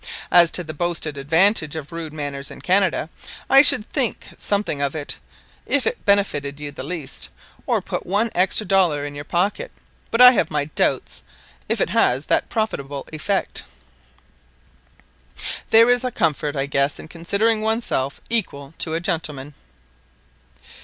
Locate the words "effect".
13.13-13.61